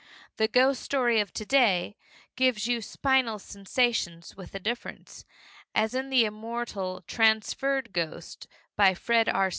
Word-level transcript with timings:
The 0.37 0.47
ghost 0.47 0.81
story 0.81 1.19
of 1.19 1.31
to 1.33 1.45
day 1.45 1.95
gives 2.35 2.65
you 2.65 2.81
spinal 2.81 3.37
sensations 3.37 4.35
with 4.35 4.55
a 4.55 4.59
difference, 4.59 5.25
as 5.75 5.93
in 5.93 6.09
the 6.09 6.25
immortal 6.25 7.03
Transferred 7.05 7.93
Ghost, 7.93 8.47
by 8.75 8.95
Frank 8.95 9.27
R. 9.31 9.49